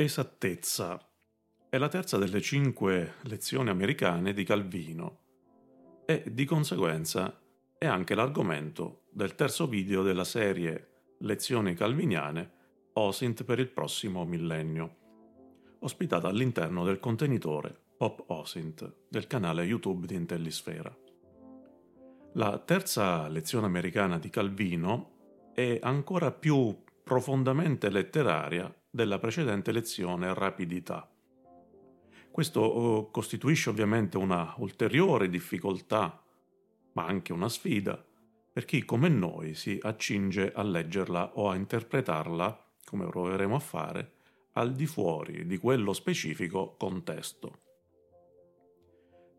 Esattezza 0.00 0.98
è 1.68 1.76
la 1.76 1.88
terza 1.88 2.16
delle 2.16 2.40
cinque 2.40 3.16
lezioni 3.24 3.68
americane 3.68 4.32
di 4.32 4.44
Calvino 4.44 5.18
e 6.06 6.24
di 6.26 6.46
conseguenza 6.46 7.38
è 7.76 7.84
anche 7.84 8.14
l'argomento 8.14 9.02
del 9.10 9.34
terzo 9.34 9.68
video 9.68 10.02
della 10.02 10.24
serie 10.24 11.16
Lezioni 11.18 11.74
calviniane 11.74 12.50
OSINT 12.94 13.44
per 13.44 13.58
il 13.58 13.68
prossimo 13.68 14.24
millennio, 14.24 14.96
ospitata 15.80 16.28
all'interno 16.28 16.82
del 16.82 16.98
contenitore 16.98 17.78
Pop 17.98 18.24
OSINT 18.28 19.02
del 19.06 19.26
canale 19.26 19.64
YouTube 19.64 20.06
di 20.06 20.14
Intellisfera. 20.14 20.96
La 22.36 22.58
terza 22.60 23.28
lezione 23.28 23.66
americana 23.66 24.18
di 24.18 24.30
Calvino 24.30 25.50
è 25.52 25.78
ancora 25.82 26.32
più 26.32 26.84
profondamente 27.04 27.90
letteraria 27.90 28.74
della 28.90 29.18
precedente 29.18 29.72
lezione 29.72 30.34
rapidità. 30.34 31.08
Questo 32.30 32.60
oh, 32.60 33.10
costituisce 33.10 33.70
ovviamente 33.70 34.16
una 34.16 34.54
ulteriore 34.58 35.28
difficoltà, 35.28 36.22
ma 36.92 37.04
anche 37.04 37.32
una 37.32 37.48
sfida, 37.48 38.04
per 38.52 38.64
chi 38.64 38.84
come 38.84 39.08
noi 39.08 39.54
si 39.54 39.78
accinge 39.80 40.52
a 40.52 40.62
leggerla 40.62 41.32
o 41.34 41.50
a 41.50 41.56
interpretarla, 41.56 42.66
come 42.84 43.06
proveremo 43.06 43.54
a 43.54 43.60
fare, 43.60 44.12
al 44.52 44.72
di 44.72 44.86
fuori 44.86 45.46
di 45.46 45.56
quello 45.58 45.92
specifico 45.92 46.74
contesto. 46.76 47.58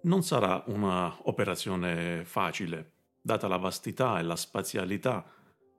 Non 0.03 0.23
sarà 0.23 0.63
una 0.67 1.15
operazione 1.23 2.23
facile, 2.25 2.91
data 3.21 3.47
la 3.47 3.57
vastità 3.57 4.19
e 4.19 4.23
la 4.23 4.35
spazialità 4.35 5.25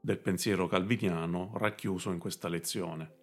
del 0.00 0.19
pensiero 0.19 0.66
calviniano 0.66 1.52
racchiuso 1.55 2.11
in 2.11 2.19
questa 2.19 2.48
lezione. 2.48 3.22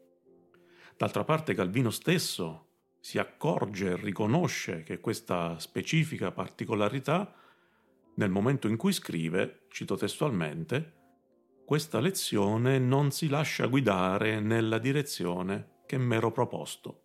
D'altra 0.99 1.23
parte 1.23 1.53
Calvino 1.53 1.91
stesso 1.91 2.65
si 2.99 3.19
accorge 3.19 3.91
e 3.91 3.95
riconosce 3.95 4.83
che 4.83 4.99
questa 4.99 5.57
specifica 5.57 6.33
particolarità, 6.33 7.33
nel 8.15 8.29
momento 8.29 8.67
in 8.67 8.75
cui 8.75 8.91
scrive, 8.91 9.61
cito 9.69 9.95
testualmente, 9.95 10.95
questa 11.63 12.01
lezione 12.01 12.79
non 12.79 13.11
si 13.11 13.29
lascia 13.29 13.67
guidare 13.67 14.41
nella 14.41 14.77
direzione 14.77 15.83
che 15.85 15.97
m'ero 15.97 16.33
proposto. 16.33 17.03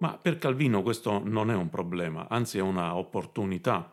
Ma 0.00 0.18
per 0.18 0.36
Calvino 0.36 0.82
questo 0.82 1.22
non 1.24 1.50
è 1.50 1.54
un 1.54 1.70
problema, 1.70 2.28
anzi 2.28 2.58
è 2.58 2.60
una 2.60 2.94
opportunità 2.94 3.90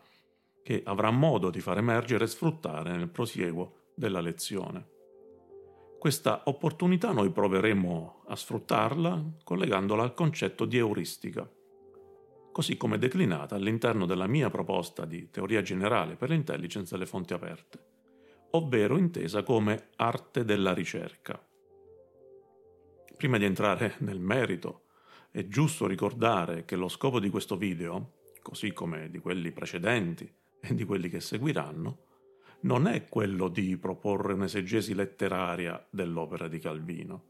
che 0.61 0.81
avrà 0.83 1.09
modo 1.09 1.49
di 1.49 1.61
far 1.61 1.77
emergere 1.77 2.25
e 2.25 2.27
sfruttare 2.27 2.97
nel 2.97 3.08
prosieguo 3.08 3.92
della 3.95 4.20
lezione. 4.20 4.94
Questa 6.06 6.44
opportunità 6.45 7.11
noi 7.11 7.31
proveremo 7.31 8.25
a 8.28 8.36
sfruttarla 8.36 9.38
collegandola 9.44 10.03
al 10.03 10.14
concetto 10.14 10.66
di 10.66 10.78
euristica, 10.78 11.52
così 12.52 12.78
come 12.78 13.00
declinata 13.00 13.56
all'interno 13.56 14.06
della 14.06 14.28
mia 14.28 14.52
proposta 14.52 15.06
di 15.06 15.31
teoria 15.31 15.64
generale 15.64 16.16
per 16.16 16.30
l'intelligence 16.30 16.94
delle 16.94 17.08
fonti 17.08 17.33
aperte, 17.33 17.80
ovvero 18.52 18.98
intesa 18.98 19.42
come 19.42 19.89
arte 19.95 20.45
della 20.45 20.76
ricerca. 20.76 21.44
Prima 23.17 23.39
di 23.39 23.45
entrare 23.45 23.95
nel 24.02 24.20
merito, 24.20 24.83
è 25.31 25.48
giusto 25.48 25.88
ricordare 25.88 26.66
che 26.66 26.76
lo 26.76 26.88
scopo 26.88 27.20
di 27.20 27.31
questo 27.31 27.58
video, 27.58 28.17
così 28.44 28.73
come 28.73 29.09
di 29.09 29.17
quelli 29.17 29.52
precedenti 29.52 30.31
e 30.61 30.76
di 30.76 30.83
quelli 30.83 31.09
che 31.09 31.20
seguiranno, 31.20 31.98
non 32.61 32.88
è 32.88 33.06
quello 33.06 33.48
di 33.48 33.78
proporre 33.78 34.34
un'esegesi 34.34 34.94
letteraria 34.94 35.86
dell'opera 35.89 36.48
di 36.48 36.59
Calvino. 36.59 37.23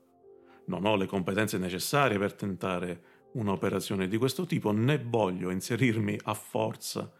Non 0.66 0.86
ho 0.86 0.95
le 0.95 1.06
competenze 1.06 1.58
necessarie 1.58 2.18
per 2.18 2.34
tentare 2.34 3.14
un'operazione 3.34 4.08
di 4.08 4.18
questo 4.18 4.46
tipo, 4.46 4.72
né 4.72 4.98
voglio 4.98 5.50
inserirmi 5.50 6.18
a 6.23 6.34
forza 6.34 7.12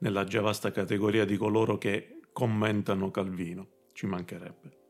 nella 0.00 0.24
già 0.24 0.40
vasta 0.40 0.70
categoria 0.70 1.24
di 1.24 1.36
coloro 1.36 1.78
che 1.78 2.20
commentano 2.32 3.10
Calvino, 3.10 3.68
ci 3.92 4.06
mancherebbe. 4.06 4.80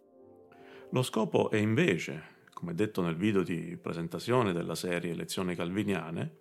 Lo 0.90 1.02
scopo 1.02 1.50
è 1.50 1.56
invece, 1.56 2.22
come 2.52 2.74
detto 2.74 3.02
nel 3.02 3.16
video 3.16 3.42
di 3.42 3.78
presentazione 3.80 4.52
della 4.52 4.74
serie 4.74 5.14
Lezioni 5.14 5.54
Calviniane, 5.54 6.36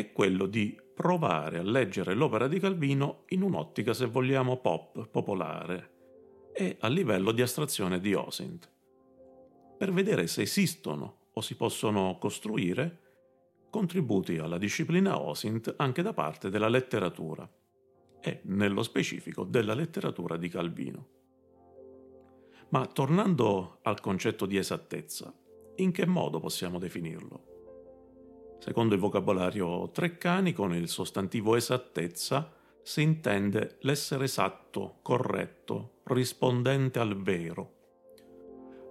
è 0.00 0.12
quello 0.12 0.46
di 0.46 0.78
provare 0.94 1.58
a 1.58 1.62
leggere 1.62 2.14
l'opera 2.14 2.48
di 2.48 2.58
Calvino 2.58 3.24
in 3.28 3.42
un'ottica, 3.42 3.94
se 3.94 4.06
vogliamo, 4.06 4.58
pop, 4.58 5.08
popolare 5.08 6.50
e 6.52 6.76
a 6.80 6.88
livello 6.88 7.32
di 7.32 7.42
astrazione 7.42 8.00
di 8.00 8.12
Osint, 8.12 8.70
per 9.78 9.92
vedere 9.92 10.26
se 10.26 10.42
esistono 10.42 11.28
o 11.32 11.40
si 11.40 11.56
possono 11.56 12.18
costruire 12.18 12.98
contributi 13.70 14.36
alla 14.36 14.58
disciplina 14.58 15.20
Osint 15.20 15.74
anche 15.76 16.02
da 16.02 16.12
parte 16.12 16.50
della 16.50 16.68
letteratura 16.68 17.48
e, 18.20 18.40
nello 18.44 18.82
specifico, 18.82 19.44
della 19.44 19.74
letteratura 19.74 20.36
di 20.36 20.48
Calvino. 20.48 21.08
Ma 22.70 22.86
tornando 22.86 23.78
al 23.82 24.00
concetto 24.00 24.44
di 24.44 24.56
esattezza, 24.56 25.32
in 25.76 25.92
che 25.92 26.06
modo 26.06 26.40
possiamo 26.40 26.78
definirlo? 26.78 27.59
Secondo 28.60 28.94
il 28.94 29.00
vocabolario 29.00 29.88
Treccani, 29.88 30.52
con 30.52 30.74
il 30.74 30.86
sostantivo 30.88 31.56
esattezza 31.56 32.52
si 32.82 33.00
intende 33.00 33.78
l'essere 33.80 34.24
esatto, 34.24 34.98
corretto, 35.00 36.00
rispondente 36.04 36.98
al 36.98 37.16
vero. 37.16 37.78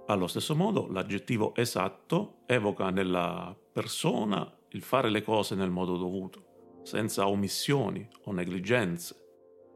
Allo 0.08 0.26
stesso 0.26 0.56
modo, 0.56 0.88
l'aggettivo 0.90 1.54
esatto 1.54 2.40
evoca 2.48 2.90
nella 2.90 3.56
persona 3.72 4.52
il 4.70 4.82
fare 4.82 5.12
le 5.12 5.22
cose 5.22 5.54
nel 5.54 5.70
modo 5.70 5.98
dovuto, 5.98 6.80
senza 6.82 7.28
omissioni 7.28 8.10
o 8.24 8.32
negligenze, 8.32 9.16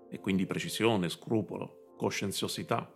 e 0.09 0.19
quindi 0.19 0.47
precisione, 0.47 1.07
scrupolo, 1.07 1.93
coscienziosità. 1.97 2.91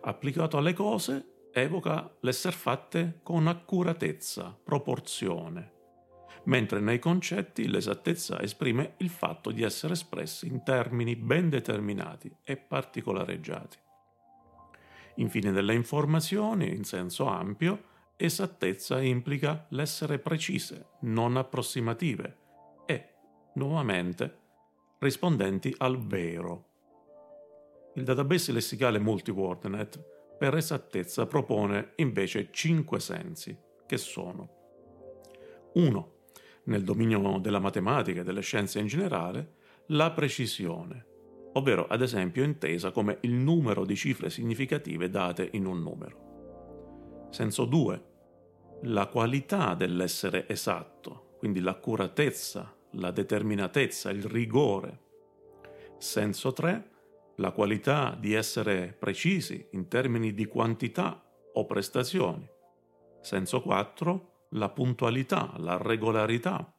Applicato 0.00 0.56
alle 0.56 0.72
cose, 0.72 1.48
evoca 1.52 2.16
l'essere 2.20 2.56
fatte 2.56 3.20
con 3.22 3.46
accuratezza, 3.46 4.58
proporzione, 4.64 5.72
mentre 6.44 6.80
nei 6.80 6.98
concetti 6.98 7.68
l'esattezza 7.68 8.40
esprime 8.40 8.94
il 8.98 9.08
fatto 9.08 9.50
di 9.50 9.62
essere 9.62 9.94
espressi 9.94 10.46
in 10.46 10.62
termini 10.62 11.16
ben 11.16 11.48
determinati 11.48 12.34
e 12.42 12.56
particolareggiati. 12.56 13.78
Infine, 15.16 15.50
nelle 15.50 15.74
informazioni, 15.74 16.74
in 16.74 16.84
senso 16.84 17.26
ampio, 17.26 17.92
esattezza 18.16 19.00
implica 19.00 19.66
l'essere 19.70 20.18
precise, 20.18 20.88
non 21.00 21.36
approssimative 21.36 22.38
e, 22.86 23.14
nuovamente, 23.54 24.38
rispondenti 24.98 25.74
al 25.78 26.04
vero. 26.04 26.70
Il 27.94 28.02
database 28.02 28.50
lessicale 28.52 28.98
MultiWordNet 28.98 30.36
per 30.36 30.56
esattezza 30.56 31.26
propone 31.26 31.92
invece 31.96 32.48
cinque 32.50 32.98
sensi, 32.98 33.56
che 33.86 33.96
sono 33.96 34.62
1 35.74 36.13
nel 36.64 36.82
dominio 36.82 37.38
della 37.38 37.58
matematica 37.58 38.20
e 38.20 38.24
delle 38.24 38.40
scienze 38.40 38.78
in 38.78 38.86
generale, 38.86 39.62
la 39.88 40.12
precisione, 40.12 41.06
ovvero 41.54 41.86
ad 41.86 42.02
esempio 42.02 42.42
intesa 42.42 42.90
come 42.90 43.18
il 43.22 43.32
numero 43.32 43.84
di 43.84 43.96
cifre 43.96 44.30
significative 44.30 45.10
date 45.10 45.48
in 45.52 45.66
un 45.66 45.82
numero. 45.82 47.28
Senso 47.30 47.64
2. 47.64 48.12
La 48.84 49.06
qualità 49.06 49.74
dell'essere 49.74 50.48
esatto, 50.48 51.36
quindi 51.38 51.60
l'accuratezza, 51.60 52.74
la 52.92 53.10
determinatezza, 53.10 54.10
il 54.10 54.24
rigore. 54.24 55.00
Senso 55.98 56.52
3. 56.52 56.90
La 57.36 57.50
qualità 57.50 58.16
di 58.18 58.32
essere 58.32 58.94
precisi 58.96 59.66
in 59.72 59.88
termini 59.88 60.32
di 60.34 60.46
quantità 60.46 61.20
o 61.54 61.64
prestazioni. 61.66 62.48
Senso 63.20 63.60
4 63.60 64.33
la 64.54 64.68
puntualità, 64.68 65.54
la 65.58 65.76
regolarità, 65.76 66.72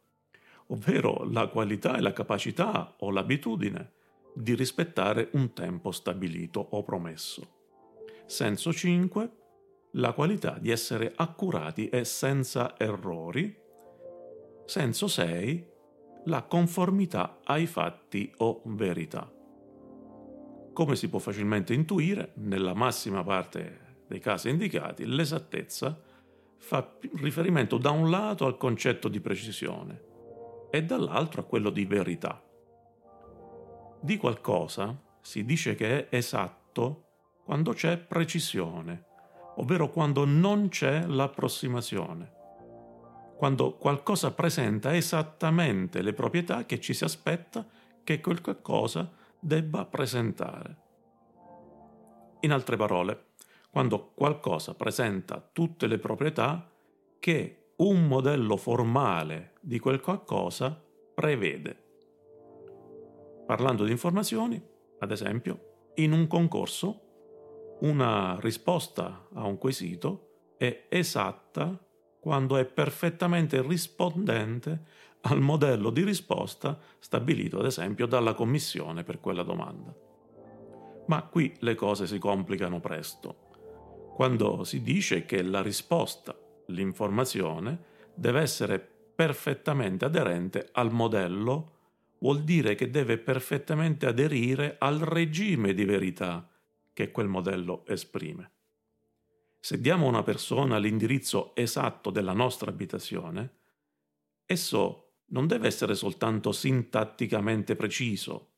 ovvero 0.68 1.26
la 1.30 1.48
qualità 1.48 1.98
e 1.98 2.02
la 2.02 2.14
capacità 2.14 2.96
o 3.00 3.12
l'abitudine 3.12 3.92
di 4.34 4.56
rispettare 4.56 5.30
un 5.34 5.54
tempo 5.54 5.92
stabilito 5.92 6.60
o 6.72 6.84
promesso. 6.84 7.54
Senso 8.26 8.74
5. 8.74 9.32
La 9.92 10.14
qualità 10.14 10.58
di 10.60 10.72
essere 10.72 11.14
accurati 11.16 11.90
e 11.90 12.04
senza 12.04 12.78
errori. 12.78 13.56
Senso 14.66 15.08
6. 15.08 15.74
La 16.26 16.44
conformità 16.44 17.40
ai 17.44 17.66
fatti 17.66 18.34
o 18.38 18.62
verità. 18.66 19.32
Come 20.74 20.96
si 20.96 21.08
può 21.08 21.20
facilmente 21.20 21.74
intuire, 21.74 22.32
nella 22.36 22.74
massima 22.74 23.24
parte 23.24 24.04
dei 24.08 24.20
casi 24.20 24.50
indicati, 24.50 25.06
l'esattezza 25.06 25.98
fa 26.58 26.98
riferimento 27.22 27.78
da 27.78 27.92
un 27.92 28.10
lato 28.10 28.46
al 28.46 28.58
concetto 28.58 29.08
di 29.08 29.20
precisione 29.20 30.04
e 30.72 30.84
dall'altro 30.84 31.42
a 31.42 31.46
quello 31.46 31.70
di 31.70 31.86
verità. 31.86 32.42
Di 34.02 34.18
qualcosa 34.18 35.00
si 35.22 35.46
dice 35.46 35.76
che 35.76 36.10
è 36.10 36.16
esatto 36.16 37.04
quando 37.44 37.74
c'è 37.74 37.98
precisione, 37.98 39.06
ovvero 39.58 39.90
quando 39.90 40.26
non 40.26 40.70
c'è 40.70 41.06
l'approssimazione, 41.06 42.32
quando 43.38 43.76
qualcosa 43.76 44.34
presenta 44.34 44.96
esattamente 44.96 46.02
le 46.02 46.14
proprietà 46.14 46.66
che 46.66 46.80
ci 46.80 46.94
si 46.94 47.04
aspetta 47.04 47.66
che 48.04 48.20
quel 48.20 48.42
qualcosa 48.42 49.12
debba 49.40 49.86
presentare. 49.86 50.78
In 52.42 52.52
altre 52.52 52.78
parole, 52.78 53.34
quando 53.76 54.14
qualcosa 54.16 54.74
presenta 54.74 55.50
tutte 55.52 55.88
le 55.88 55.98
proprietà 55.98 56.72
che 57.20 57.74
un 57.76 58.08
modello 58.08 58.56
formale 58.56 59.56
di 59.60 59.80
quel 59.80 60.00
qualcosa 60.00 60.82
prevede. 61.14 61.84
Parlando 63.46 63.84
di 63.84 63.92
informazioni, 63.92 64.66
ad 65.00 65.12
esempio, 65.12 65.92
in 65.96 66.14
un 66.14 66.26
concorso, 66.28 67.78
una 67.82 68.38
risposta 68.40 69.28
a 69.34 69.46
un 69.46 69.58
quesito 69.58 70.54
è 70.58 70.86
esatta 70.88 71.78
quando 72.22 72.56
è 72.56 72.64
perfettamente 72.64 73.62
rispondente 73.62 74.86
al 75.24 75.42
modello 75.42 75.90
di 75.90 76.06
risposta 76.06 76.80
stabilito, 77.00 77.60
ad 77.60 77.66
esempio, 77.66 78.06
dalla 78.06 78.36
commissione 78.36 79.04
per 79.04 79.20
quella 79.20 79.44
domanda. 79.44 79.94
Ma 81.08 81.24
qui 81.24 81.54
le 81.60 81.76
cose 81.76 82.08
si 82.08 82.20
complicano 82.20 82.80
presto, 82.80 83.45
quando 84.16 84.64
si 84.64 84.82
dice 84.82 85.26
che 85.26 85.42
la 85.42 85.62
risposta, 85.62 86.34
l'informazione, 86.68 88.14
deve 88.14 88.40
essere 88.40 88.80
perfettamente 88.80 90.06
aderente 90.06 90.70
al 90.72 90.90
modello, 90.90 91.74
vuol 92.20 92.46
dire 92.46 92.76
che 92.76 92.90
deve 92.90 93.18
perfettamente 93.18 94.06
aderire 94.06 94.78
al 94.80 95.00
regime 95.00 95.74
di 95.74 95.84
verità 95.84 96.50
che 96.94 97.12
quel 97.12 97.28
modello 97.28 97.86
esprime. 97.88 98.52
Se 99.60 99.82
diamo 99.82 100.06
a 100.06 100.10
una 100.12 100.24
persona 100.24 100.78
l'indirizzo 100.78 101.54
esatto 101.54 102.10
della 102.10 102.32
nostra 102.32 102.72
abitazione, 102.72 103.58
esso 104.46 105.24
non 105.32 105.46
deve 105.46 105.68
essere 105.68 105.94
soltanto 105.94 106.54
sintatticamente 106.54 107.76
preciso, 107.76 108.52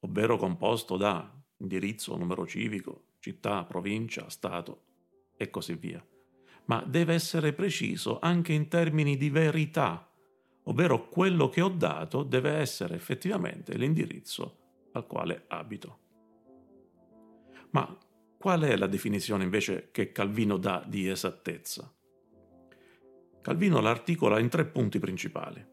ovvero 0.00 0.38
composto 0.38 0.96
da 0.96 1.30
indirizzo, 1.58 2.16
numero 2.16 2.46
civico, 2.46 3.08
città, 3.18 3.62
provincia, 3.64 4.30
Stato 4.30 4.84
e 5.36 5.50
così 5.50 5.74
via, 5.74 6.04
ma 6.66 6.82
deve 6.86 7.14
essere 7.14 7.52
preciso 7.52 8.18
anche 8.20 8.52
in 8.52 8.68
termini 8.68 9.16
di 9.16 9.30
verità, 9.30 10.10
ovvero 10.64 11.08
quello 11.08 11.48
che 11.48 11.60
ho 11.60 11.68
dato 11.68 12.22
deve 12.22 12.52
essere 12.52 12.94
effettivamente 12.94 13.76
l'indirizzo 13.76 14.88
al 14.92 15.06
quale 15.06 15.44
abito. 15.48 15.98
Ma 17.70 17.98
Qual 18.38 18.60
è 18.60 18.76
la 18.76 18.86
definizione 18.86 19.44
invece 19.44 19.88
che 19.90 20.12
Calvino 20.12 20.56
dà 20.56 20.84
di 20.86 21.08
esattezza? 21.08 21.92
Calvino 23.40 23.80
l'articola 23.80 24.38
in 24.38 24.48
tre 24.48 24.66
punti 24.66 25.00
principali, 25.00 25.66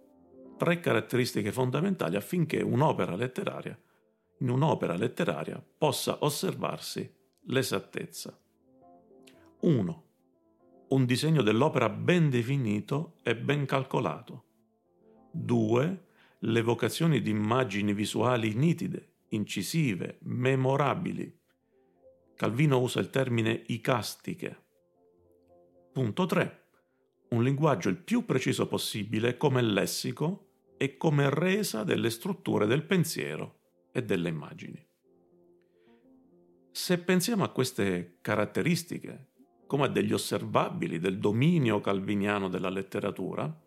tre 0.58 0.80
caratteristiche 0.80 1.52
fondamentali 1.52 2.16
affinché 2.16 2.62
un'opera 2.62 3.16
letteraria, 3.16 3.80
in 4.40 4.50
un'opera 4.50 4.96
letteraria 4.96 5.64
possa 5.78 6.18
osservarsi 6.22 7.08
l'esattezza. 7.48 8.36
1. 9.64 10.04
Un 10.90 11.06
disegno 11.06 11.42
dell'opera 11.42 11.88
ben 11.90 12.30
definito 12.30 13.16
e 13.24 13.36
ben 13.36 13.66
calcolato. 13.66 14.44
2. 15.32 16.06
L'evocazione 16.40 17.22
di 17.22 17.30
immagini 17.30 17.94
visuali 17.94 18.54
nitide, 18.56 19.14
incisive, 19.30 20.18
memorabili, 20.24 21.40
Calvino 22.36 22.82
usa 22.82 23.00
il 23.00 23.10
termine 23.10 23.64
icastiche. 23.68 24.66
Punto 25.94 26.26
3. 26.26 26.66
Un 27.30 27.42
linguaggio 27.44 27.88
il 27.88 27.98
più 27.98 28.26
preciso 28.26 28.68
possibile 28.68 29.38
come 29.38 29.62
lessico 29.62 30.50
e 30.76 30.98
come 30.98 31.30
resa 31.30 31.86
delle 31.86 32.10
strutture 32.10 32.66
del 32.66 32.84
pensiero 32.84 33.60
e 33.94 34.04
delle 34.04 34.28
immagini. 34.28 34.86
Se 36.70 36.98
pensiamo 36.98 37.46
a 37.46 37.52
queste 37.52 38.18
caratteristiche 38.20 39.33
come 39.68 39.92
degli 39.92 40.14
osservabili 40.14 41.00
del 41.00 41.18
dominio 41.18 41.82
calviniano 41.82 42.50
della 42.50 42.70
letteratura, 42.70 43.62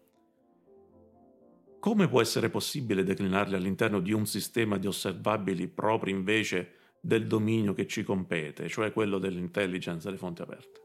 come 1.78 2.08
può 2.08 2.20
essere 2.20 2.50
possibile 2.50 3.04
declinarli 3.04 3.54
all'interno 3.54 4.00
di 4.00 4.12
un 4.12 4.26
sistema 4.26 4.76
di 4.76 4.86
osservabili 4.86 5.68
propri 5.68 6.10
invece 6.10 6.72
del 7.00 7.26
dominio 7.26 7.72
che 7.72 7.86
ci 7.86 8.02
compete, 8.02 8.68
cioè 8.68 8.92
quello 8.92 9.18
dell'intelligence 9.18 10.04
delle 10.04 10.18
fonti 10.18 10.42
aperte. 10.42 10.80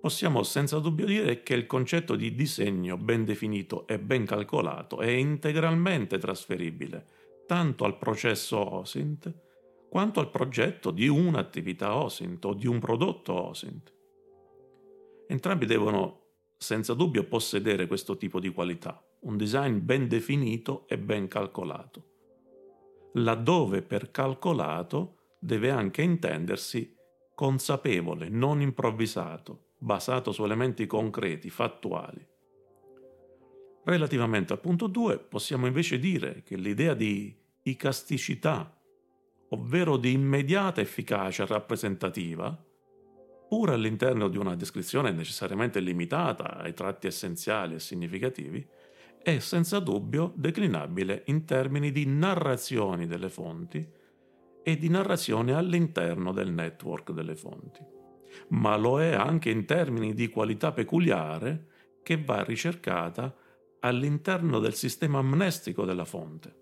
Possiamo 0.00 0.42
senza 0.42 0.78
dubbio 0.78 1.06
dire 1.06 1.42
che 1.42 1.54
il 1.54 1.66
concetto 1.66 2.16
di 2.16 2.34
disegno 2.34 2.96
ben 2.96 3.24
definito 3.24 3.86
e 3.86 3.98
ben 3.98 4.24
calcolato 4.24 5.00
è 5.00 5.10
integralmente 5.10 6.18
trasferibile 6.18 7.06
tanto 7.46 7.84
al 7.84 7.98
processo 7.98 8.58
OSINT 8.78 9.32
quanto 9.92 10.20
al 10.20 10.30
progetto 10.30 10.90
di 10.90 11.06
un'attività 11.06 11.94
OSINT 11.94 12.42
o 12.46 12.54
di 12.54 12.66
un 12.66 12.78
prodotto 12.78 13.34
OSINT. 13.34 13.94
Entrambi 15.28 15.66
devono 15.66 16.20
senza 16.56 16.94
dubbio 16.94 17.24
possedere 17.24 17.86
questo 17.86 18.16
tipo 18.16 18.40
di 18.40 18.48
qualità, 18.48 19.04
un 19.20 19.36
design 19.36 19.78
ben 19.82 20.08
definito 20.08 20.88
e 20.88 20.96
ben 20.96 21.28
calcolato 21.28 22.06
laddove 23.14 23.82
per 23.82 24.10
calcolato 24.10 25.34
deve 25.38 25.70
anche 25.70 26.02
intendersi 26.02 26.96
consapevole, 27.34 28.28
non 28.28 28.60
improvvisato, 28.60 29.72
basato 29.78 30.32
su 30.32 30.44
elementi 30.44 30.86
concreti, 30.86 31.50
fattuali. 31.50 32.26
Relativamente 33.84 34.52
al 34.52 34.60
punto 34.60 34.86
2 34.86 35.18
possiamo 35.18 35.66
invece 35.66 35.98
dire 35.98 36.42
che 36.44 36.56
l'idea 36.56 36.94
di 36.94 37.36
icasticità, 37.62 38.80
ovvero 39.52 39.96
di 39.96 40.12
immediata 40.12 40.80
efficacia 40.80 41.46
rappresentativa, 41.46 42.56
pur 43.48 43.70
all'interno 43.70 44.28
di 44.28 44.38
una 44.38 44.56
descrizione 44.56 45.12
necessariamente 45.12 45.80
limitata 45.80 46.56
ai 46.56 46.72
tratti 46.72 47.06
essenziali 47.06 47.74
e 47.74 47.80
significativi, 47.80 48.66
è 49.22 49.38
senza 49.38 49.78
dubbio 49.78 50.32
declinabile 50.36 51.24
in 51.26 51.44
termini 51.44 51.92
di 51.92 52.06
narrazioni 52.06 53.06
delle 53.06 53.28
fonti 53.28 53.86
e 54.62 54.76
di 54.76 54.88
narrazione 54.88 55.52
all'interno 55.52 56.32
del 56.32 56.50
network 56.50 57.12
delle 57.12 57.36
fonti, 57.36 57.84
ma 58.48 58.76
lo 58.76 59.00
è 59.00 59.12
anche 59.12 59.50
in 59.50 59.66
termini 59.66 60.14
di 60.14 60.28
qualità 60.28 60.72
peculiare 60.72 61.66
che 62.02 62.16
va 62.16 62.42
ricercata 62.42 63.34
all'interno 63.80 64.60
del 64.60 64.74
sistema 64.74 65.18
amnestico 65.18 65.84
della 65.84 66.04
fonte. 66.04 66.61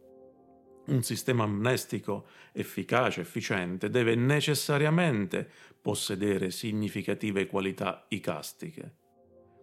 Un 0.90 1.02
sistema 1.02 1.44
amnestico 1.44 2.26
efficace, 2.52 3.22
efficiente, 3.22 3.90
deve 3.90 4.14
necessariamente 4.14 5.48
possedere 5.80 6.50
significative 6.50 7.46
qualità 7.46 8.04
icastiche 8.08 9.00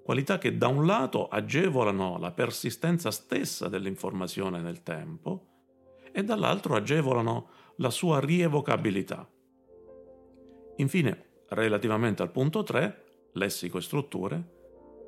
qualità 0.07 0.37
che 0.37 0.55
da 0.55 0.69
un 0.69 0.85
lato 0.85 1.27
agevolano 1.27 2.17
la 2.17 2.31
persistenza 2.31 3.11
stessa 3.11 3.67
dell'informazione 3.67 4.61
nel 4.61 4.81
tempo 4.81 5.47
e 6.13 6.23
dall'altro 6.23 6.77
agevolano 6.77 7.49
la 7.75 7.89
sua 7.89 8.21
rievocabilità. 8.21 9.29
Infine, 10.77 11.43
relativamente 11.49 12.21
al 12.21 12.31
punto 12.31 12.63
3, 12.63 13.31
lessico 13.33 13.79
e 13.79 13.81
strutture, 13.81 14.53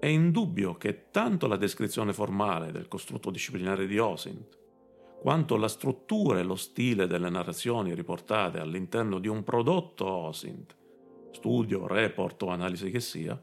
è 0.01 0.07
indubbio 0.07 0.75
che 0.75 1.09
tanto 1.11 1.47
la 1.47 1.55
descrizione 1.55 2.11
formale 2.11 2.73
del 2.73 2.89
costrutto 2.89 3.31
disciplinare 3.31 3.87
di 3.87 3.97
Osint, 3.97 4.58
quanto 5.19 5.57
la 5.57 5.67
struttura 5.67 6.39
e 6.39 6.43
lo 6.43 6.55
stile 6.55 7.05
delle 7.05 7.29
narrazioni 7.29 7.93
riportate 7.93 8.59
all'interno 8.59 9.19
di 9.19 9.27
un 9.27 9.43
prodotto 9.43 10.05
OSINT, 10.05 10.75
studio, 11.31 11.87
report 11.87 12.41
o 12.43 12.49
analisi 12.49 12.89
che 12.89 13.01
sia, 13.01 13.41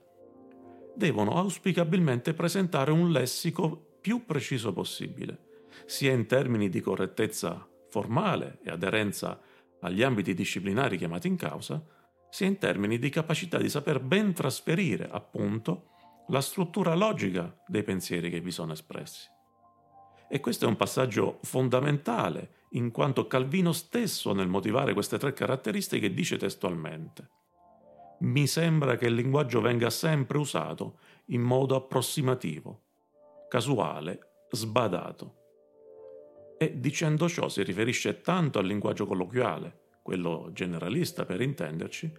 devono 0.94 1.36
auspicabilmente 1.36 2.32
presentare 2.32 2.90
un 2.90 3.10
lessico 3.10 3.98
più 4.00 4.24
preciso 4.24 4.72
possibile, 4.72 5.64
sia 5.84 6.12
in 6.12 6.26
termini 6.26 6.70
di 6.70 6.80
correttezza 6.80 7.68
formale 7.90 8.58
e 8.64 8.70
aderenza 8.70 9.38
agli 9.80 10.02
ambiti 10.02 10.32
disciplinari 10.32 10.96
chiamati 10.96 11.28
in 11.28 11.36
causa, 11.36 11.84
sia 12.30 12.46
in 12.46 12.56
termini 12.56 12.98
di 12.98 13.10
capacità 13.10 13.58
di 13.58 13.68
saper 13.68 14.00
ben 14.00 14.32
trasferire, 14.32 15.08
appunto, 15.10 15.90
la 16.28 16.40
struttura 16.40 16.94
logica 16.94 17.54
dei 17.66 17.82
pensieri 17.82 18.30
che 18.30 18.40
vi 18.40 18.50
sono 18.50 18.72
espressi. 18.72 19.34
E 20.28 20.40
questo 20.40 20.64
è 20.64 20.68
un 20.68 20.76
passaggio 20.76 21.38
fondamentale, 21.42 22.64
in 22.70 22.90
quanto 22.90 23.26
Calvino 23.26 23.72
stesso 23.72 24.32
nel 24.32 24.48
motivare 24.48 24.92
queste 24.92 25.18
tre 25.18 25.32
caratteristiche 25.32 26.12
dice 26.12 26.36
testualmente 26.36 27.30
mi 28.18 28.46
sembra 28.46 28.96
che 28.96 29.06
il 29.06 29.14
linguaggio 29.14 29.60
venga 29.60 29.90
sempre 29.90 30.38
usato 30.38 30.98
in 31.26 31.42
modo 31.42 31.76
approssimativo, 31.76 32.82
casuale, 33.48 34.44
sbadato. 34.50 35.34
E 36.58 36.80
dicendo 36.80 37.28
ciò 37.28 37.48
si 37.48 37.62
riferisce 37.62 38.22
tanto 38.22 38.58
al 38.58 38.66
linguaggio 38.66 39.04
colloquiale, 39.04 39.84
quello 40.02 40.50
generalista 40.52 41.26
per 41.26 41.42
intenderci, 41.42 42.10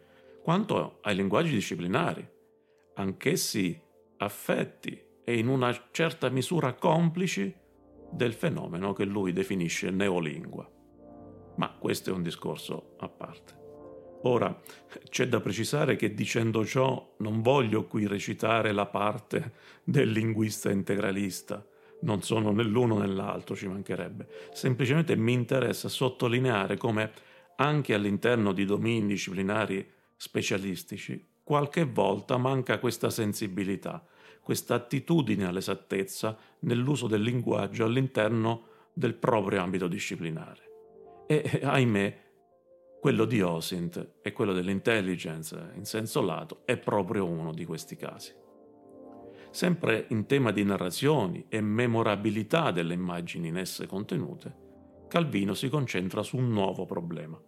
quanto 0.43 0.99
ai 1.01 1.15
linguaggi 1.15 1.51
disciplinari, 1.51 2.27
anch'essi 2.95 3.79
affetti 4.17 5.05
e 5.23 5.37
in 5.37 5.47
una 5.47 5.75
certa 5.91 6.29
misura 6.29 6.73
complici 6.73 7.53
del 8.11 8.33
fenomeno 8.33 8.93
che 8.93 9.05
lui 9.05 9.33
definisce 9.33 9.89
neolingua. 9.89 10.69
Ma 11.55 11.75
questo 11.77 12.09
è 12.09 12.13
un 12.13 12.23
discorso 12.23 12.95
a 12.99 13.07
parte. 13.09 13.65
Ora, 14.23 14.59
c'è 15.09 15.27
da 15.27 15.39
precisare 15.39 15.95
che 15.95 16.13
dicendo 16.13 16.65
ciò 16.65 17.15
non 17.17 17.41
voglio 17.41 17.85
qui 17.85 18.07
recitare 18.07 18.71
la 18.71 18.85
parte 18.85 19.53
del 19.83 20.11
linguista 20.11 20.71
integralista, 20.71 21.65
non 22.01 22.21
sono 22.21 22.51
né 22.51 22.63
l'uno 22.63 22.97
né 22.97 23.07
l'altro, 23.07 23.55
ci 23.55 23.67
mancherebbe. 23.67 24.27
Semplicemente 24.53 25.15
mi 25.15 25.33
interessa 25.33 25.87
sottolineare 25.87 26.77
come 26.77 27.11
anche 27.57 27.93
all'interno 27.93 28.51
di 28.51 28.65
domini 28.65 29.07
disciplinari 29.07 29.87
specialistici 30.15 31.35
qualche 31.47 31.85
volta 31.85 32.35
manca 32.35 32.77
questa 32.77 33.09
sensibilità, 33.09 34.05
questa 34.41 34.75
attitudine 34.75 35.45
all'esattezza 35.45 36.37
nell'uso 36.59 37.07
del 37.07 37.21
linguaggio 37.21 37.85
all'interno 37.85 38.63
del 38.93 39.13
proprio 39.15 39.61
ambito 39.61 39.87
disciplinare. 39.87 41.25
E 41.27 41.59
ahimè, 41.63 42.25
quello 42.99 43.25
di 43.25 43.41
OSINT 43.41 44.15
e 44.21 44.31
quello 44.31 44.53
dell'intelligence 44.53 45.71
in 45.75 45.85
senso 45.85 46.21
lato 46.21 46.61
è 46.65 46.77
proprio 46.77 47.25
uno 47.25 47.53
di 47.53 47.65
questi 47.65 47.95
casi. 47.95 48.33
Sempre 49.49 50.07
in 50.09 50.25
tema 50.25 50.51
di 50.51 50.63
narrazioni 50.63 51.45
e 51.47 51.61
memorabilità 51.61 52.71
delle 52.71 52.93
immagini 52.93 53.47
in 53.47 53.57
esse 53.57 53.87
contenute, 53.87 54.65
Calvino 55.07 55.53
si 55.53 55.69
concentra 55.69 56.21
su 56.21 56.37
un 56.37 56.49
nuovo 56.49 56.85
problema. 56.85 57.41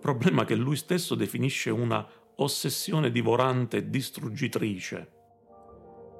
Problema 0.00 0.44
che 0.44 0.54
lui 0.54 0.76
stesso 0.76 1.14
definisce 1.14 1.70
una 1.70 2.06
ossessione 2.36 3.10
divorante 3.10 3.78
e 3.78 3.90
distruggitrice. 3.90 5.15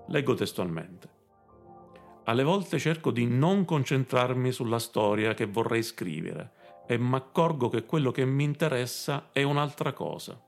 Leggo 0.09 0.35
testualmente. 0.35 1.09
Alle 2.25 2.43
volte 2.43 2.79
cerco 2.79 3.11
di 3.11 3.27
non 3.27 3.65
concentrarmi 3.65 4.51
sulla 4.53 4.79
storia 4.79 5.35
che 5.35 5.47
vorrei 5.47 5.83
scrivere 5.83 6.53
e 6.87 6.99
mi 6.99 7.15
accorgo 7.15 7.69
che 7.69 7.85
quello 7.85 8.11
che 8.11 8.25
mi 8.25 8.45
interessa 8.45 9.31
è 9.33 9.43
un'altra 9.43 9.93
cosa 9.93 10.41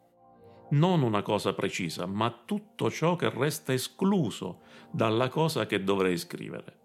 non 0.71 1.03
una 1.03 1.23
cosa 1.23 1.55
precisa, 1.55 2.07
ma 2.07 2.43
tutto 2.45 2.91
ciò 2.91 3.17
che 3.17 3.31
resta 3.31 3.73
escluso 3.73 4.61
dalla 4.91 5.29
cosa 5.29 5.67
che 5.67 5.83
dovrei 5.83 6.19
scrivere. 6.19 6.77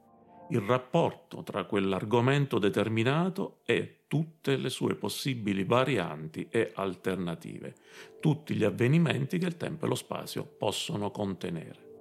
Il 0.49 0.61
rapporto 0.61 1.41
tra 1.43 1.63
quell'argomento 1.65 2.59
determinato 2.59 3.59
e 3.65 4.03
tutte 4.07 4.55
le 4.57 4.69
sue 4.69 4.95
possibili 4.95 5.63
varianti 5.63 6.47
e 6.49 6.71
alternative, 6.75 7.73
tutti 8.19 8.53
gli 8.53 8.63
avvenimenti 8.63 9.37
che 9.37 9.47
il 9.47 9.57
tempo 9.57 9.85
e 9.85 9.87
lo 9.89 9.95
spazio 9.95 10.45
possono 10.45 11.11
contenere. 11.11 11.92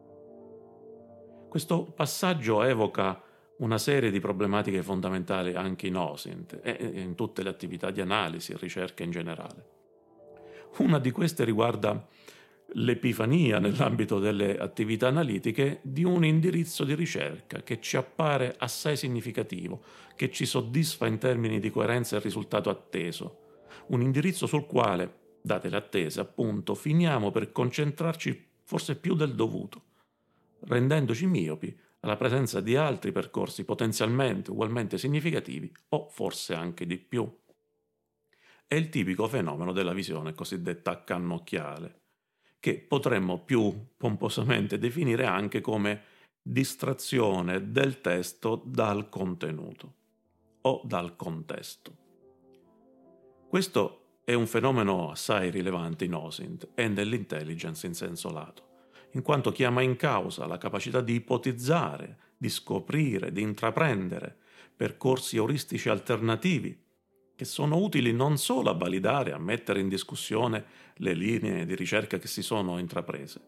Questo 1.53 1.85
passaggio 1.85 2.63
evoca 2.63 3.23
una 3.59 3.77
serie 3.77 4.11
di 4.11 4.21
problematiche 4.21 4.83
fondamentali 4.83 5.53
anche 5.53 5.87
in 5.87 5.97
OSINT 5.97 6.61
e 6.63 6.79
in 6.95 7.15
tutte 7.15 7.43
le 7.43 7.51
attività 7.51 7.91
di 7.91 8.01
analisi 8.01 8.53
e 8.53 8.57
ricerca 8.59 9.03
in 9.03 9.11
generale. 9.11 9.67
Una 10.79 10.99
di 10.99 11.11
queste 11.11 11.45
riguarda 11.45 12.09
l'epifania 12.69 13.59
nell'ambito 13.59 14.19
delle 14.19 14.57
attività 14.57 15.09
analitiche 15.09 15.81
di 15.83 16.05
un 16.05 16.25
indirizzo 16.25 16.85
di 16.85 16.95
ricerca 16.95 17.63
che 17.63 17.83
ci 17.83 17.99
appare 17.99 18.55
assai 18.57 18.97
significativo, 18.97 19.83
che 20.17 20.31
ci 20.31 20.47
soddisfa 20.47 21.07
in 21.07 21.19
termini 21.19 21.61
di 21.61 21.69
coerenza 21.69 22.17
e 22.17 22.21
risultato 22.21 22.71
atteso. 22.71 23.41
Un 23.89 24.01
indirizzo 24.01 24.47
sul 24.47 24.65
quale, 24.65 25.17
date 25.43 25.69
le 25.69 25.77
attese, 25.77 26.19
appunto, 26.19 26.75
finiamo 26.75 27.31
per 27.31 27.53
concentrarci 27.53 28.49
forse 28.65 28.97
più 28.97 29.15
del 29.15 29.35
dovuto, 29.35 29.91
rendendoci 30.67 31.27
miopi 31.27 31.77
alla 32.01 32.17
presenza 32.17 32.61
di 32.61 32.77
altri 32.77 33.13
percorsi 33.13 33.65
potenzialmente 33.65 34.51
ugualmente 34.51 34.99
significativi 34.99 35.73
o 35.91 36.09
forse 36.09 36.55
anche 36.55 36.87
di 36.87 36.99
più 36.99 37.31
è 38.73 38.77
il 38.77 38.89
tipico 38.89 39.29
fenomeno 39.29 39.71
della 39.71 39.93
visione 39.93 40.33
cosiddetta 40.35 41.05
cannocchiale, 41.05 42.01
che 42.59 42.79
potremmo 42.79 43.45
più 43.45 43.89
pomposamente 43.99 44.79
definire 44.79 45.27
anche 45.27 45.61
come 45.61 46.05
distrazione 46.41 47.71
del 47.71 48.01
testo 48.01 48.63
dal 48.65 49.11
contenuto 49.11 49.95
o 50.63 50.81
dal 50.85 51.17
contesto. 51.17 51.97
Questo 53.47 54.21
è 54.25 54.33
un 54.33 54.47
fenomeno 54.47 55.11
assai 55.11 55.51
rilevante 55.51 56.07
in 56.07 56.15
OSINT 56.15 56.71
e 56.75 56.89
nell'intelligence 56.89 57.87
in 57.87 57.93
senso 57.93 58.31
lato, 58.31 58.72
in 59.13 59.23
quanto 59.23 59.53
chiama 59.53 59.83
in 59.83 59.97
causa 59.97 60.47
la 60.47 60.59
capacità 60.59 61.01
di 61.01 61.15
ipotizzare, 61.15 62.19
di 62.37 62.49
scoprire, 62.49 63.33
di 63.33 63.43
intraprendere 63.43 64.37
percorsi 64.75 65.37
euristici 65.37 65.89
alternativi 65.89 66.81
che 67.35 67.45
sono 67.45 67.77
utili 67.77 68.13
non 68.13 68.37
solo 68.39 68.71
a 68.71 68.75
validare, 68.75 69.33
a 69.33 69.39
mettere 69.39 69.81
in 69.81 69.89
discussione 69.89 70.65
le 70.97 71.15
linee 71.15 71.67
di 71.67 71.75
ricerca 71.75 72.19
che 72.19 72.29
si 72.29 72.43
sono 72.43 72.79
intraprese, 72.79 73.41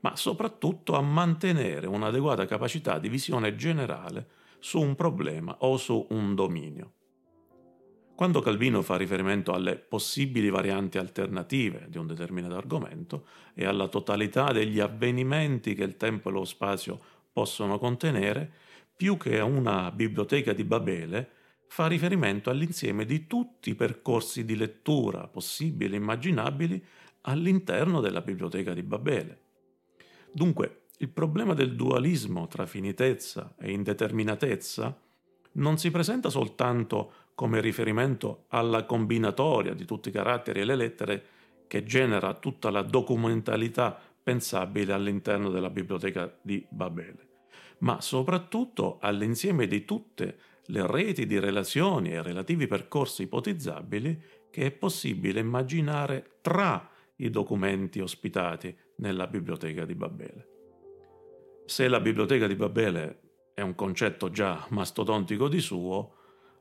ma 0.00 0.14
soprattutto 0.16 0.94
a 0.94 1.00
mantenere 1.00 1.86
un'adeguata 1.86 2.46
capacità 2.46 2.98
di 2.98 3.08
visione 3.08 3.56
generale 3.56 4.28
su 4.58 4.80
un 4.80 4.94
problema 4.94 5.56
o 5.60 5.76
su 5.76 6.06
un 6.10 6.34
dominio. 6.34 6.92
Quando 8.20 8.42
Calvino 8.42 8.82
fa 8.82 8.98
riferimento 8.98 9.54
alle 9.54 9.76
possibili 9.76 10.50
varianti 10.50 10.98
alternative 10.98 11.86
di 11.88 11.96
un 11.96 12.06
determinato 12.06 12.54
argomento 12.54 13.24
e 13.54 13.64
alla 13.64 13.88
totalità 13.88 14.52
degli 14.52 14.78
avvenimenti 14.78 15.72
che 15.72 15.84
il 15.84 15.96
tempo 15.96 16.28
e 16.28 16.32
lo 16.32 16.44
spazio 16.44 17.00
possono 17.32 17.78
contenere, 17.78 18.52
più 18.94 19.16
che 19.16 19.38
a 19.38 19.44
una 19.44 19.90
biblioteca 19.90 20.52
di 20.52 20.64
Babele, 20.64 21.30
fa 21.66 21.86
riferimento 21.86 22.50
all'insieme 22.50 23.06
di 23.06 23.26
tutti 23.26 23.70
i 23.70 23.74
percorsi 23.74 24.44
di 24.44 24.54
lettura 24.54 25.26
possibili 25.26 25.94
e 25.94 25.96
immaginabili 25.96 26.84
all'interno 27.22 28.02
della 28.02 28.20
biblioteca 28.20 28.74
di 28.74 28.82
Babele. 28.82 29.40
Dunque, 30.30 30.88
il 30.98 31.08
problema 31.08 31.54
del 31.54 31.74
dualismo 31.74 32.46
tra 32.48 32.66
finitezza 32.66 33.54
e 33.58 33.72
indeterminatezza 33.72 34.94
non 35.52 35.78
si 35.78 35.90
presenta 35.90 36.30
soltanto 36.30 37.12
come 37.34 37.60
riferimento 37.60 38.44
alla 38.48 38.84
combinatoria 38.84 39.74
di 39.74 39.84
tutti 39.84 40.10
i 40.10 40.12
caratteri 40.12 40.60
e 40.60 40.64
le 40.64 40.76
lettere 40.76 41.24
che 41.66 41.84
genera 41.84 42.34
tutta 42.34 42.70
la 42.70 42.82
documentalità 42.82 43.98
pensabile 44.22 44.92
all'interno 44.92 45.50
della 45.50 45.70
biblioteca 45.70 46.36
di 46.42 46.64
Babele, 46.68 47.28
ma 47.78 48.00
soprattutto 48.00 48.98
all'insieme 49.00 49.66
di 49.66 49.84
tutte 49.84 50.38
le 50.66 50.86
reti 50.86 51.26
di 51.26 51.38
relazioni 51.38 52.10
e 52.10 52.22
relativi 52.22 52.66
percorsi 52.66 53.22
ipotizzabili 53.22 54.22
che 54.50 54.66
è 54.66 54.70
possibile 54.70 55.40
immaginare 55.40 56.38
tra 56.42 56.88
i 57.16 57.30
documenti 57.30 58.00
ospitati 58.00 58.76
nella 58.96 59.26
biblioteca 59.26 59.84
di 59.84 59.94
Babele. 59.94 60.48
Se 61.64 61.88
la 61.88 62.00
biblioteca 62.00 62.46
di 62.46 62.54
Babele 62.54 63.20
è 63.60 63.62
un 63.62 63.74
concetto 63.74 64.30
già 64.30 64.66
mastodontico 64.70 65.46
di 65.46 65.60
suo, 65.60 66.14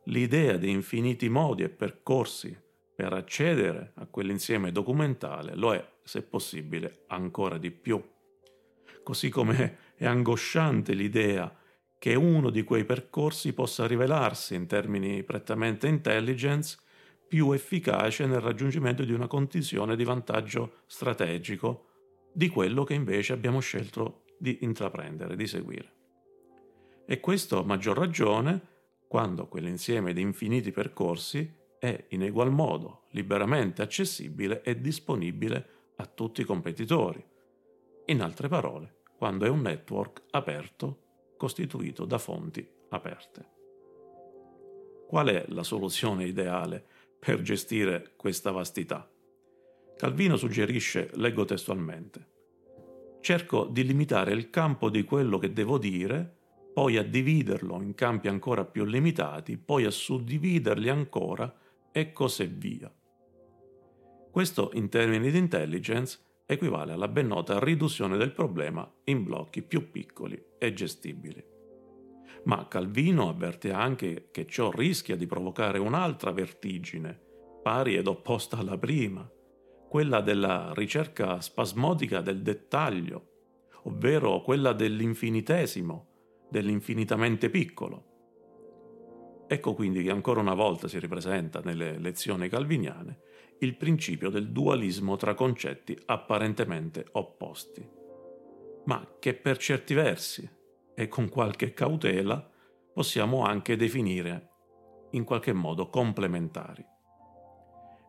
l'idea 0.05 0.57
di 0.57 0.69
infiniti 0.69 1.29
modi 1.29 1.63
e 1.63 1.69
percorsi 1.69 2.55
per 2.93 3.13
accedere 3.13 3.93
a 3.95 4.05
quell'insieme 4.05 4.73
documentale 4.73 5.55
lo 5.55 5.73
è, 5.73 5.93
se 6.03 6.23
possibile, 6.23 7.05
ancora 7.07 7.57
di 7.57 7.71
più. 7.71 8.03
Così 9.01 9.29
come 9.29 9.77
è 9.95 10.05
angosciante 10.05 10.93
l'idea 10.93 11.55
che 11.97 12.15
uno 12.15 12.49
di 12.49 12.63
quei 12.63 12.83
percorsi 12.83 13.53
possa 13.53 13.87
rivelarsi, 13.87 14.55
in 14.55 14.67
termini 14.67 15.23
prettamente 15.23 15.87
intelligence, 15.87 16.77
più 17.29 17.53
efficace 17.53 18.25
nel 18.25 18.41
raggiungimento 18.41 19.05
di 19.05 19.13
una 19.13 19.27
condivisione 19.27 19.95
di 19.95 20.03
vantaggio 20.03 20.81
strategico 20.85 21.85
di 22.33 22.49
quello 22.49 22.83
che 22.83 22.93
invece 22.93 23.31
abbiamo 23.31 23.61
scelto 23.61 24.23
di 24.37 24.59
intraprendere, 24.61 25.37
di 25.37 25.47
seguire. 25.47 25.98
E 27.11 27.19
questo 27.19 27.57
a 27.57 27.63
maggior 27.63 27.97
ragione 27.97 28.61
quando 29.07 29.47
quell'insieme 29.47 30.13
di 30.13 30.21
infiniti 30.21 30.69
percorsi 30.69 31.51
è 31.79 32.05
in 32.09 32.21
egual 32.21 32.51
modo 32.51 33.05
liberamente 33.13 33.81
accessibile 33.81 34.61
e 34.61 34.79
disponibile 34.79 35.69
a 35.95 36.05
tutti 36.05 36.41
i 36.41 36.43
competitori. 36.43 37.25
In 38.05 38.21
altre 38.21 38.47
parole, 38.47 38.97
quando 39.17 39.45
è 39.47 39.49
un 39.49 39.61
network 39.61 40.21
aperto 40.29 41.33
costituito 41.35 42.05
da 42.05 42.19
fonti 42.19 42.63
aperte. 42.89 43.47
Qual 45.07 45.29
è 45.29 45.45
la 45.47 45.63
soluzione 45.63 46.25
ideale 46.25 46.85
per 47.17 47.41
gestire 47.41 48.13
questa 48.17 48.51
vastità? 48.51 49.09
Calvino 49.97 50.37
suggerisce, 50.37 51.09
leggo 51.15 51.43
testualmente, 51.43 52.27
cerco 53.21 53.65
di 53.65 53.83
limitare 53.83 54.31
il 54.31 54.51
campo 54.51 54.91
di 54.91 55.03
quello 55.03 55.39
che 55.39 55.51
devo 55.51 55.79
dire, 55.79 56.35
poi 56.73 56.97
a 56.97 57.03
dividerlo 57.03 57.81
in 57.81 57.95
campi 57.95 58.27
ancora 58.27 58.65
più 58.65 58.85
limitati, 58.85 59.57
poi 59.57 59.85
a 59.85 59.91
suddividerli 59.91 60.89
ancora 60.89 61.53
e 61.91 62.11
così 62.11 62.45
via. 62.45 62.93
Questo 64.31 64.69
in 64.73 64.89
termini 64.89 65.31
di 65.31 65.37
intelligence 65.37 66.19
equivale 66.45 66.93
alla 66.93 67.07
ben 67.07 67.27
nota 67.27 67.59
riduzione 67.59 68.17
del 68.17 68.31
problema 68.31 68.89
in 69.05 69.23
blocchi 69.23 69.61
più 69.61 69.91
piccoli 69.91 70.41
e 70.57 70.73
gestibili. 70.73 71.43
Ma 72.45 72.67
Calvino 72.67 73.29
avverte 73.29 73.71
anche 73.71 74.29
che 74.31 74.47
ciò 74.47 74.71
rischia 74.71 75.15
di 75.15 75.27
provocare 75.27 75.77
un'altra 75.77 76.31
vertigine, 76.31 77.19
pari 77.61 77.95
ed 77.95 78.07
opposta 78.07 78.57
alla 78.57 78.77
prima, 78.77 79.29
quella 79.89 80.21
della 80.21 80.71
ricerca 80.73 81.41
spasmodica 81.41 82.21
del 82.21 82.41
dettaglio, 82.41 83.27
ovvero 83.83 84.41
quella 84.41 84.73
dell'infinitesimo, 84.73 86.08
dell'infinitamente 86.49 87.49
piccolo. 87.49 88.05
Ecco 89.47 89.73
quindi 89.73 90.03
che 90.03 90.11
ancora 90.11 90.39
una 90.39 90.53
volta 90.53 90.87
si 90.87 90.99
ripresenta 90.99 91.61
nelle 91.63 91.97
lezioni 91.97 92.49
calviniane 92.49 93.19
il 93.59 93.75
principio 93.75 94.29
del 94.29 94.51
dualismo 94.51 95.15
tra 95.15 95.33
concetti 95.33 95.97
apparentemente 96.05 97.05
opposti, 97.13 97.87
ma 98.85 99.15
che 99.19 99.33
per 99.33 99.57
certi 99.57 99.93
versi 99.93 100.49
e 100.93 101.07
con 101.07 101.29
qualche 101.29 101.73
cautela 101.73 102.47
possiamo 102.93 103.43
anche 103.43 103.75
definire 103.75 104.49
in 105.11 105.23
qualche 105.23 105.53
modo 105.53 105.89
complementari. 105.89 106.85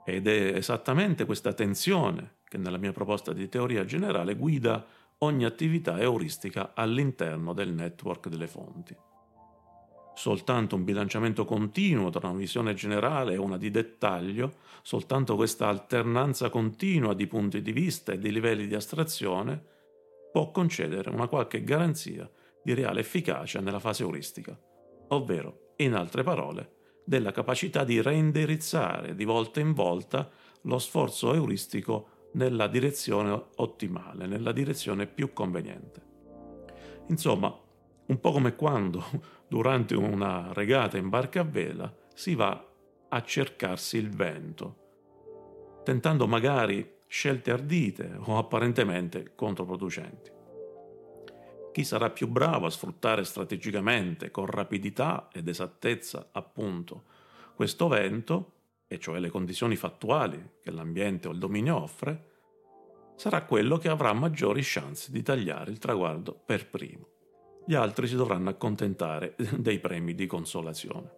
Ed 0.04 0.26
è 0.26 0.54
esattamente 0.54 1.25
questa 1.25 1.52
tensione 1.52 2.38
che 2.44 2.59
nella 2.59 2.78
mia 2.78 2.92
proposta 2.92 3.32
di 3.32 3.49
teoria 3.49 3.85
generale 3.85 4.35
guida 4.35 4.85
ogni 5.23 5.45
attività 5.45 5.99
euristica 6.00 6.73
all'interno 6.75 7.53
del 7.53 7.73
network 7.73 8.29
delle 8.29 8.47
fonti. 8.47 8.97
Soltanto 10.15 10.77
un 10.77 10.85
bilanciamento 10.85 11.45
continuo 11.45 12.11
tra 12.11 12.29
una 12.29 12.39
visione 12.39 12.75
generale 12.75 13.35
e 13.35 13.39
una 13.39 13.57
di 13.57 13.71
dettaglio, 13.71 14.55
soltanto 14.83 15.37
questa 15.37 15.69
alternanza 15.69 16.50
continua 16.50 17.15
di 17.15 17.27
punti 17.27 17.62
di 17.62 17.73
vista 17.73 18.12
e 18.12 18.19
di 18.19 18.31
livelli 18.31 18.67
di 18.67 18.75
astrazione 18.75 19.62
può 20.33 20.50
concedere 20.50 21.11
una 21.11 21.27
qualche 21.27 21.65
garanzia 21.65 22.31
di 22.62 22.75
reale 22.75 23.00
efficacia 23.00 23.61
nella 23.61 23.79
fase 23.79 24.03
euristica, 24.03 24.59
ovvero, 25.09 25.73
in 25.77 25.95
altre 25.95 26.23
parole, 26.23 26.77
della 27.05 27.33
capacità 27.33 27.85
di 27.85 28.00
reindirizzare 28.00 29.15
di 29.15 29.25
volta 29.25 29.61
in 29.61 29.73
volta 29.73 30.29
lo 30.62 30.79
sforzo 30.79 31.33
euristico 31.35 32.20
nella 32.32 32.66
direzione 32.66 33.46
ottimale, 33.56 34.26
nella 34.26 34.52
direzione 34.52 35.06
più 35.06 35.32
conveniente. 35.32 36.08
Insomma, 37.08 37.54
un 38.06 38.20
po' 38.20 38.32
come 38.32 38.54
quando 38.54 39.04
durante 39.49 39.94
una 39.94 40.52
regata 40.52 40.96
in 40.96 41.08
barca 41.08 41.40
a 41.40 41.44
vela 41.44 41.92
si 42.14 42.34
va 42.34 42.66
a 43.08 43.22
cercarsi 43.22 43.96
il 43.96 44.10
vento, 44.10 44.76
tentando 45.84 46.26
magari 46.26 46.99
scelte 47.06 47.50
ardite 47.50 48.16
o 48.18 48.38
apparentemente 48.38 49.32
controproducenti. 49.34 50.30
Chi 51.72 51.84
sarà 51.84 52.10
più 52.10 52.28
bravo 52.28 52.66
a 52.66 52.70
sfruttare 52.70 53.25
strategicamente, 53.25 54.30
con 54.30 54.46
rapidità 54.46 55.28
ed 55.32 55.49
esattezza, 55.49 56.28
appunto, 56.32 57.04
questo 57.54 57.88
vento, 57.88 58.52
e 58.92 58.99
cioè 58.99 59.20
le 59.20 59.30
condizioni 59.30 59.76
fattuali 59.76 60.56
che 60.61 60.73
l'ambiente 60.73 61.28
o 61.28 61.30
il 61.30 61.38
dominio 61.38 61.80
offre, 61.80 62.30
sarà 63.14 63.44
quello 63.44 63.76
che 63.76 63.88
avrà 63.88 64.12
maggiori 64.12 64.62
chance 64.64 65.12
di 65.12 65.23
tagliare 65.23 65.70
il 65.70 65.78
traguardo 65.78 66.35
per 66.44 66.68
primo. 66.68 67.06
Gli 67.64 67.75
altri 67.75 68.09
si 68.09 68.16
dovranno 68.16 68.49
accontentare 68.49 69.37
dei 69.56 69.78
premi 69.78 70.16
di 70.16 70.26
consolazione. 70.26 71.09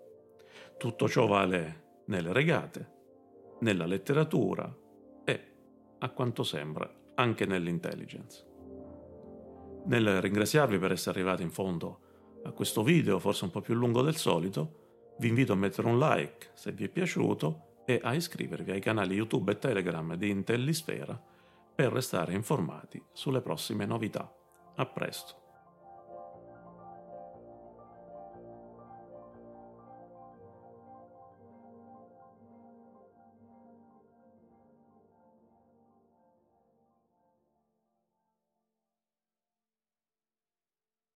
Tutto 0.76 1.08
ciò 1.08 1.26
vale 1.26 2.02
nelle 2.08 2.34
regate, 2.34 2.92
nella 3.60 3.86
letteratura 3.86 4.70
e, 5.24 5.52
a 5.98 6.10
quanto 6.10 6.42
sembra, 6.42 6.94
anche 7.14 7.46
nell'intelligence. 7.46 8.46
Nel 9.86 10.20
ringraziarvi 10.20 10.76
per 10.76 10.92
essere 10.92 11.18
arrivati 11.18 11.42
in 11.42 11.50
fondo 11.50 12.00
a 12.42 12.52
questo 12.52 12.82
video, 12.82 13.18
forse 13.18 13.44
un 13.44 13.50
po' 13.50 13.62
più 13.62 13.72
lungo 13.72 14.02
del 14.02 14.16
solito, 14.16 14.81
vi 15.18 15.28
invito 15.28 15.52
a 15.52 15.56
mettere 15.56 15.88
un 15.88 15.98
like 15.98 16.50
se 16.54 16.72
vi 16.72 16.84
è 16.84 16.88
piaciuto 16.88 17.82
e 17.84 18.00
a 18.02 18.14
iscrivervi 18.14 18.70
ai 18.70 18.80
canali 18.80 19.14
YouTube 19.14 19.52
e 19.52 19.58
Telegram 19.58 20.14
di 20.14 20.30
Intellisfera 20.30 21.20
per 21.74 21.92
restare 21.92 22.34
informati 22.34 23.02
sulle 23.12 23.40
prossime 23.40 23.86
novità. 23.86 24.32
A 24.76 24.86
presto! 24.86 25.41